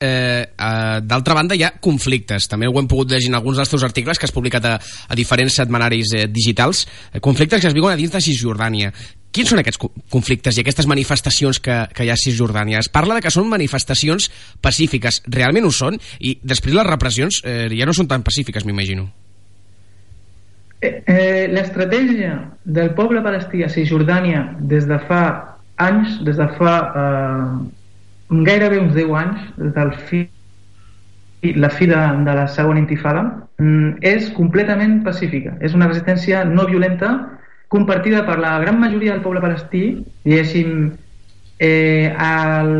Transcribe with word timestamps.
eh, 0.00 0.48
eh, 0.56 1.00
d'altra 1.04 1.34
banda 1.36 1.54
hi 1.54 1.62
ha 1.62 1.74
conflictes, 1.78 2.48
també 2.48 2.68
ho 2.68 2.74
hem 2.80 2.88
pogut 2.88 3.12
llegir 3.12 3.28
en 3.28 3.36
alguns 3.38 3.60
dels 3.60 3.70
teus 3.70 3.84
articles 3.84 4.18
que 4.18 4.26
has 4.26 4.34
publicat 4.34 4.66
a, 4.66 4.74
a 4.80 5.16
diferents 5.18 5.60
setmanaris 5.60 6.14
eh, 6.16 6.26
digitals, 6.32 6.86
eh, 7.12 7.20
conflictes 7.20 7.60
que 7.60 7.68
es 7.68 7.76
viuen 7.76 7.92
a 7.92 8.00
dins 8.00 8.12
de 8.12 8.22
Cisjordània. 8.24 8.92
Quins 9.30 9.52
són 9.52 9.60
aquests 9.60 9.78
conflictes 10.10 10.56
i 10.56 10.64
aquestes 10.64 10.88
manifestacions 10.90 11.60
que, 11.62 11.76
que 11.94 12.06
hi 12.06 12.10
ha 12.10 12.16
a 12.16 12.22
Cisjordània? 12.22 12.80
Es 12.80 12.88
parla 12.90 13.18
de 13.18 13.22
que 13.22 13.30
són 13.30 13.46
manifestacions 13.52 14.30
pacífiques, 14.64 15.20
realment 15.28 15.68
ho 15.68 15.74
són? 15.74 16.00
I 16.18 16.38
després 16.42 16.74
les 16.74 16.88
repressions 16.88 17.42
eh, 17.44 17.68
ja 17.76 17.86
no 17.86 17.94
són 17.94 18.08
tan 18.10 18.24
pacífiques, 18.26 18.66
m'imagino. 18.66 19.06
Eh, 20.80 21.02
eh, 21.04 21.46
L'estratègia 21.52 22.38
del 22.64 22.94
poble 22.96 23.20
palestí 23.22 23.60
a 23.62 23.68
Cisjordània 23.68 24.46
des 24.64 24.88
de 24.88 24.96
fa 25.04 25.22
anys, 25.80 26.16
des 26.24 26.40
de 26.40 26.48
fa 26.56 26.74
eh, 26.88 27.76
gairebé 28.30 28.78
uns 28.78 28.94
10 28.94 29.16
anys, 29.18 29.50
del 29.74 29.92
fi, 30.08 30.24
la 31.56 31.70
fi 31.70 31.86
de, 31.90 32.00
de 32.24 32.34
la 32.38 32.46
segona 32.48 32.80
intifada, 32.80 33.24
mm, 33.58 34.00
és 34.00 34.30
completament 34.36 35.00
pacífica. 35.04 35.56
És 35.60 35.74
una 35.74 35.88
resistència 35.90 36.44
no 36.44 36.66
violenta 36.68 37.14
compartida 37.70 38.24
per 38.26 38.38
la 38.42 38.58
gran 38.62 38.80
majoria 38.80 39.14
del 39.14 39.22
poble 39.22 39.42
palestí, 39.42 39.84
diguéssim, 40.24 40.90
eh, 41.60 42.10
el, 42.10 42.72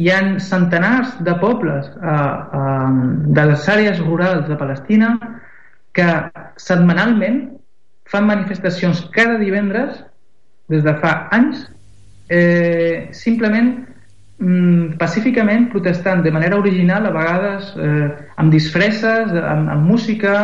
hi 0.00 0.08
ha 0.08 0.20
centenars 0.40 1.16
de 1.26 1.34
pobles 1.42 1.88
eh, 1.88 2.12
eh, 2.60 2.92
de 3.36 3.46
les 3.50 3.68
àrees 3.68 4.00
rurals 4.00 4.46
de 4.48 4.56
Palestina 4.56 5.10
que 5.92 6.06
setmanalment 6.56 7.42
fan 8.10 8.28
manifestacions 8.28 9.02
cada 9.12 9.36
divendres 9.42 9.98
des 10.72 10.86
de 10.86 10.94
fa 11.02 11.12
anys 11.36 11.66
eh, 12.30 13.10
simplement 13.12 13.74
mm, 14.40 14.98
pacíficament 14.98 15.70
protestant 15.70 16.24
de 16.24 16.32
manera 16.34 16.58
original, 16.58 17.06
a 17.06 17.14
vegades 17.14 17.72
eh, 17.76 18.10
amb 18.36 18.52
disfresses, 18.52 19.30
amb, 19.30 19.70
amb 19.76 19.86
música, 19.86 20.36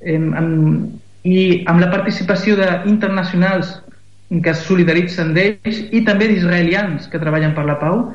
eh, 0.00 0.16
amb, 0.16 0.98
i 1.22 1.62
amb 1.70 1.78
la 1.82 1.90
participació 1.92 2.56
d'internacionals 2.58 3.76
que 4.32 4.50
es 4.50 4.62
solidaritzen 4.64 5.34
d'ells 5.36 5.82
i 5.92 6.00
també 6.06 6.26
d'israelians 6.30 7.06
que 7.12 7.20
treballen 7.20 7.52
per 7.54 7.66
la 7.68 7.76
pau 7.78 8.06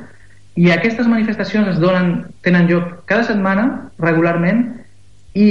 i 0.57 0.71
aquestes 0.73 1.07
manifestacions 1.07 1.69
es 1.69 1.79
donen, 1.79 2.25
tenen 2.41 2.65
lloc 2.69 3.03
cada 3.09 3.27
setmana, 3.27 3.67
regularment, 4.01 4.63
i 5.37 5.49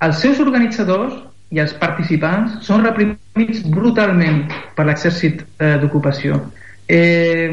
els 0.00 0.22
seus 0.22 0.40
organitzadors 0.40 1.12
i 1.52 1.60
els 1.60 1.74
participants 1.76 2.56
són 2.64 2.86
reprimits 2.86 3.60
brutalment 3.68 4.46
per 4.74 4.86
l'exèrcit 4.88 5.44
eh, 5.44 5.76
d'ocupació. 5.82 6.40
Eh, 6.88 7.52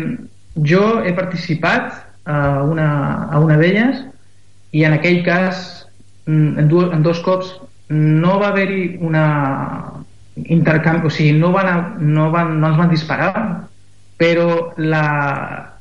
jo 0.55 1.01
he 1.03 1.13
participat 1.17 2.03
a 2.25 2.63
una, 2.63 2.89
a 3.31 3.39
una 3.39 3.57
d'elles 3.57 4.03
i 4.71 4.85
en 4.87 4.95
aquell 4.95 5.23
cas 5.25 5.85
mm, 6.25 6.59
en, 6.59 6.67
du, 6.69 6.85
en 6.91 7.03
dos 7.03 7.19
cops 7.25 7.51
no 7.89 8.39
va 8.39 8.53
haver-hi 8.53 8.97
una 9.03 9.25
intercanvi, 10.49 11.07
o 11.07 11.11
sigui, 11.13 11.35
no, 11.37 11.51
van, 11.53 11.97
no, 11.99 12.31
van, 12.33 12.55
no 12.59 12.71
ens 12.71 12.79
van 12.79 12.93
disparar 12.93 13.33
però 14.17 14.73
la 14.77 15.73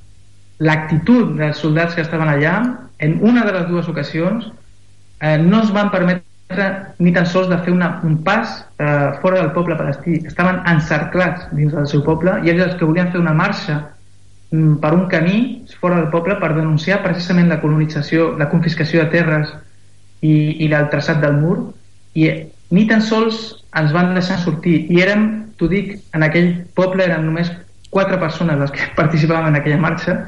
l'actitud 0.62 1.32
dels 1.38 1.58
soldats 1.58 1.96
que 1.96 2.04
estaven 2.04 2.28
allà 2.30 2.52
en 3.02 3.16
una 3.20 3.44
de 3.44 3.54
les 3.56 3.64
dues 3.70 3.88
ocasions 3.90 4.46
eh, 5.20 5.38
no 5.38 5.62
es 5.62 5.72
van 5.74 5.90
permetre 5.90 6.68
ni 6.98 7.12
tan 7.14 7.26
sols 7.26 7.48
de 7.50 7.58
fer 7.64 7.72
una, 7.72 7.96
un 8.06 8.18
pas 8.22 8.60
eh, 8.78 9.10
fora 9.22 9.40
del 9.40 9.50
poble 9.56 9.76
palestí. 9.78 10.20
Estaven 10.28 10.60
encerclats 10.70 11.48
dins 11.56 11.72
del 11.74 11.88
seu 11.90 12.04
poble 12.06 12.36
i 12.44 12.52
ells 12.52 12.66
els 12.68 12.76
que 12.78 12.86
volien 12.86 13.10
fer 13.10 13.22
una 13.22 13.34
marxa 13.34 13.80
per 14.52 14.92
un 14.92 15.06
camí 15.08 15.64
fora 15.80 15.96
del 15.98 16.10
poble 16.12 16.36
per 16.40 16.52
denunciar 16.54 17.00
precisament 17.02 17.48
la 17.48 17.60
colonització, 17.62 18.32
la 18.38 18.50
confiscació 18.52 19.02
de 19.02 19.10
terres 19.14 19.52
i, 20.20 20.64
i 20.64 20.68
el 20.68 20.90
traçat 20.92 21.22
del 21.24 21.40
mur. 21.40 21.56
I 22.14 22.28
ni 22.72 22.86
tan 22.88 23.02
sols 23.02 23.40
ens 23.80 23.92
van 23.96 24.12
deixar 24.14 24.38
sortir. 24.42 24.86
I 24.92 25.00
érem, 25.02 25.26
t'ho 25.56 25.68
dic, 25.72 25.96
en 26.12 26.24
aquell 26.28 26.52
poble 26.76 27.04
eren 27.08 27.24
només 27.26 27.50
quatre 27.90 28.20
persones 28.20 28.60
les 28.60 28.76
que 28.76 28.92
participàvem 29.00 29.50
en 29.52 29.60
aquella 29.60 29.80
marxa 29.80 30.20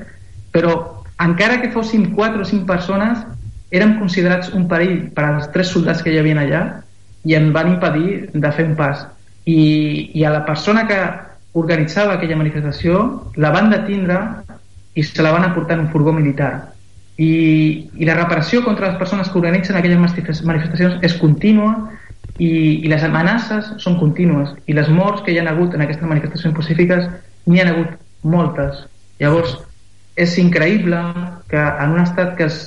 però 0.54 1.02
encara 1.18 1.58
que 1.60 1.72
fóssim 1.74 2.12
quatre 2.14 2.44
o 2.44 2.46
cinc 2.46 2.62
persones 2.68 3.18
érem 3.74 3.96
considerats 3.98 4.52
un 4.54 4.68
perill 4.70 5.08
per 5.16 5.26
als 5.26 5.50
tres 5.50 5.72
soldats 5.74 6.02
que 6.04 6.12
hi 6.14 6.20
havia 6.20 6.38
allà 6.44 6.62
i 7.26 7.34
em 7.34 7.50
van 7.52 7.72
impedir 7.72 8.30
de 8.30 8.50
fer 8.54 8.68
un 8.68 8.76
pas. 8.78 9.02
I, 9.44 10.12
i 10.14 10.22
a 10.24 10.30
la 10.30 10.44
persona 10.46 10.86
que 10.86 10.98
organitzava 11.54 12.14
aquella 12.14 12.36
manifestació, 12.36 13.00
la 13.38 13.50
van 13.54 13.70
detindre 13.70 14.20
i 14.94 15.02
se 15.02 15.22
la 15.22 15.32
van 15.34 15.46
aportar 15.46 15.78
en 15.78 15.86
un 15.86 15.90
furgó 15.92 16.12
militar. 16.12 16.52
I, 17.16 17.90
i 17.94 18.06
la 18.06 18.16
reparació 18.18 18.64
contra 18.64 18.88
les 18.88 18.98
persones 18.98 19.28
que 19.30 19.38
organitzen 19.38 19.78
aquelles 19.78 20.42
manifestacions 20.42 20.98
és 21.06 21.14
contínua 21.20 21.70
i, 22.38 22.82
i 22.82 22.90
les 22.90 23.04
amenaces 23.06 23.70
són 23.82 24.00
contínues 24.00 24.50
i 24.66 24.74
les 24.74 24.90
morts 24.90 25.22
que 25.22 25.30
hi 25.30 25.38
ha 25.38 25.46
hagut 25.50 25.76
en 25.76 25.84
aquestes 25.84 26.10
manifestacions 26.10 26.56
pacífiques 26.56 27.06
n'hi 27.46 27.62
ha 27.62 27.68
hagut 27.70 27.94
moltes 28.26 28.82
llavors 29.22 29.54
és 30.18 30.34
increïble 30.42 30.98
que 31.50 31.60
en 31.60 31.94
un 31.94 32.02
estat 32.02 32.34
que 32.38 32.48
és 32.50 32.58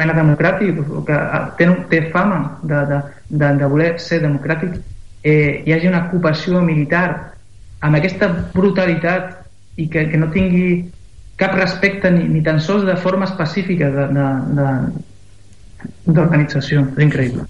democràtic 0.00 0.78
o 0.80 1.02
que 1.04 1.16
té, 1.58 1.66
té 1.90 2.00
fama 2.14 2.60
de, 2.62 2.78
de, 2.92 3.00
de, 3.28 3.50
de 3.58 3.66
voler 3.74 3.90
ser 4.00 4.22
democràtic 4.22 4.78
eh, 5.22 5.62
hi 5.66 5.74
hagi 5.74 5.90
una 5.90 6.06
ocupació 6.06 6.62
militar 6.62 7.34
amb 7.80 7.96
aquesta 7.96 8.28
brutalitat 8.54 9.36
i 9.80 9.88
que, 9.88 10.06
que 10.10 10.18
no 10.20 10.30
tingui 10.34 10.90
cap 11.40 11.54
respecte 11.56 12.10
ni, 12.12 12.26
ni 12.28 12.42
tan 12.44 12.60
sols 12.60 12.84
de 12.84 12.96
forma 13.00 13.24
específica 13.28 13.88
d'organització. 16.06 16.84
És 16.96 17.04
increïble. 17.06 17.46